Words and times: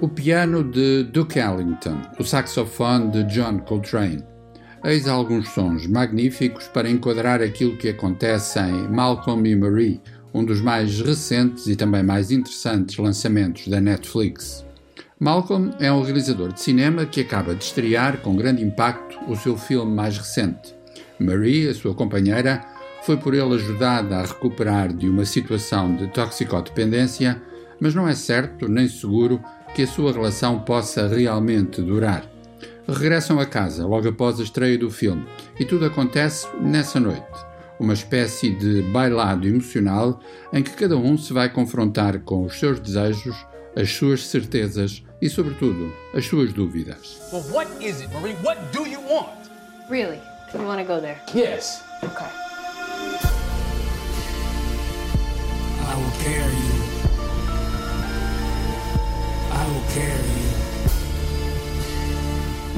O 0.00 0.08
piano 0.08 0.62
de 0.62 1.02
Duke 1.04 1.40
Ellington, 1.40 2.00
o 2.20 2.24
saxofone 2.24 3.10
de 3.10 3.24
John 3.24 3.58
Coltrane. 3.58 4.22
Eis 4.84 5.08
alguns 5.08 5.48
sons 5.48 5.88
magníficos 5.88 6.68
para 6.68 6.88
enquadrar 6.88 7.42
aquilo 7.42 7.76
que 7.76 7.88
acontece 7.88 8.60
em 8.60 8.86
Malcolm 8.88 9.48
e 9.48 9.56
Marie, 9.56 10.00
um 10.32 10.44
dos 10.44 10.60
mais 10.60 11.00
recentes 11.00 11.66
e 11.66 11.74
também 11.74 12.04
mais 12.04 12.30
interessantes 12.30 12.96
lançamentos 12.96 13.66
da 13.66 13.80
Netflix. 13.80 14.64
Malcolm 15.18 15.74
é 15.80 15.90
um 15.90 16.02
realizador 16.02 16.52
de 16.52 16.60
cinema 16.60 17.04
que 17.04 17.20
acaba 17.20 17.52
de 17.52 17.64
estrear 17.64 18.18
com 18.18 18.36
grande 18.36 18.62
impacto 18.62 19.18
o 19.26 19.34
seu 19.34 19.56
filme 19.56 19.92
mais 19.92 20.16
recente. 20.16 20.76
Marie, 21.18 21.68
a 21.68 21.74
sua 21.74 21.92
companheira, 21.92 22.64
foi 23.02 23.16
por 23.16 23.34
ele 23.34 23.54
ajudada 23.54 24.18
a 24.18 24.26
recuperar 24.26 24.92
de 24.92 25.08
uma 25.08 25.24
situação 25.24 25.96
de 25.96 26.06
toxicodependência, 26.08 27.42
mas 27.80 27.96
não 27.96 28.06
é 28.06 28.14
certo 28.14 28.68
nem 28.68 28.86
seguro 28.86 29.42
que 29.74 29.82
a 29.82 29.86
sua 29.86 30.12
relação 30.12 30.58
possa 30.60 31.06
realmente 31.06 31.80
durar. 31.82 32.24
Regressam 32.88 33.38
a 33.38 33.46
casa 33.46 33.86
logo 33.86 34.08
após 34.08 34.40
a 34.40 34.42
estreia 34.42 34.78
do 34.78 34.90
filme 34.90 35.26
e 35.60 35.64
tudo 35.64 35.84
acontece 35.84 36.46
nessa 36.60 36.98
noite. 36.98 37.26
Uma 37.78 37.92
espécie 37.92 38.50
de 38.50 38.82
bailado 38.82 39.46
emocional 39.46 40.18
em 40.52 40.62
que 40.62 40.70
cada 40.72 40.96
um 40.96 41.16
se 41.16 41.32
vai 41.32 41.48
confrontar 41.48 42.18
com 42.20 42.44
os 42.44 42.58
seus 42.58 42.80
desejos, 42.80 43.36
as 43.76 43.90
suas 43.92 44.26
certezas 44.26 45.04
e, 45.20 45.28
sobretudo, 45.28 45.92
as 46.14 46.24
suas 46.24 46.52
dúvidas. 46.52 47.20
Well, 47.32 47.44
what 47.52 47.70
is 47.84 48.00
it, 48.00 48.12
Marie? 48.12 48.34
What 48.42 48.58
do 48.72 48.86
you 48.86 49.00
want? 49.00 49.48
Really? 49.88 50.18
You 50.54 50.64
want 50.64 50.80
to 50.80 50.86
go 50.86 51.00
there? 51.00 51.20
Yes. 51.34 51.82
Okay. 52.02 52.26
I 55.80 55.94
will 55.94 56.10
carry 56.22 56.54
you. 56.54 56.97
Will 59.68 59.84
carry 59.92 60.30
you. 60.40 60.50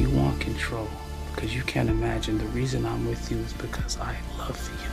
You 0.03 0.11
want 0.11 0.41
control 0.41 0.89
because 1.33 1.55
you 1.55 1.63
can't 1.63 1.89
imagine 1.89 2.37
the 2.37 2.47
reason 2.47 2.85
I'm 2.85 3.07
with 3.07 3.31
you 3.31 3.39
is 3.39 3.53
because 3.53 3.97
I 4.01 4.17
love 4.37 4.59
you. 4.73 4.91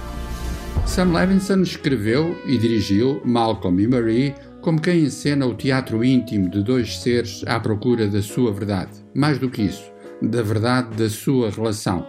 Sam 0.86 1.12
Levinson 1.12 1.64
escreveu 1.64 2.36
e 2.46 2.58
dirigiu 2.60 3.20
Malcolm 3.26 3.82
e 3.82 3.88
Marie 3.88 4.36
como 4.62 4.80
quem 4.80 5.06
encena 5.06 5.48
o 5.48 5.56
teatro 5.56 6.04
íntimo 6.04 6.52
de 6.52 6.62
dois 6.62 7.00
seres 7.00 7.44
à 7.48 7.60
procura 7.60 8.08
da 8.08 8.22
sua 8.22 8.54
verdade. 8.54 8.92
Mais 9.16 9.40
do 9.40 9.50
que 9.50 9.64
isso, 9.64 9.92
da 10.22 10.44
verdade 10.44 10.96
da 10.96 11.10
sua 11.10 11.50
relação. 11.50 12.06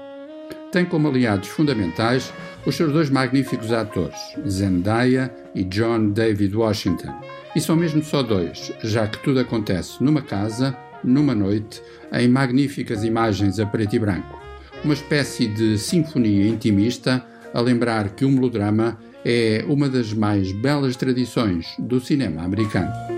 Tem 0.70 0.84
como 0.84 1.08
aliados 1.08 1.48
fundamentais 1.48 2.32
os 2.66 2.76
seus 2.76 2.92
dois 2.92 3.08
magníficos 3.08 3.72
atores, 3.72 4.18
Zendaya 4.46 5.34
e 5.54 5.64
John 5.64 6.10
David 6.10 6.54
Washington. 6.54 7.14
E 7.56 7.60
são 7.60 7.74
mesmo 7.74 8.02
só 8.04 8.22
dois, 8.22 8.70
já 8.82 9.06
que 9.06 9.18
tudo 9.22 9.40
acontece 9.40 10.02
numa 10.04 10.20
casa, 10.20 10.76
numa 11.02 11.34
noite, 11.34 11.82
em 12.12 12.28
magníficas 12.28 13.02
imagens 13.02 13.58
a 13.58 13.64
preto 13.64 13.96
e 13.96 13.98
branco. 13.98 14.38
Uma 14.84 14.94
espécie 14.94 15.46
de 15.46 15.78
sinfonia 15.78 16.46
intimista 16.46 17.24
a 17.54 17.60
lembrar 17.60 18.10
que 18.10 18.26
o 18.26 18.30
melodrama 18.30 18.98
é 19.24 19.64
uma 19.66 19.88
das 19.88 20.12
mais 20.12 20.52
belas 20.52 20.96
tradições 20.96 21.66
do 21.78 21.98
cinema 21.98 22.42
americano. 22.42 23.17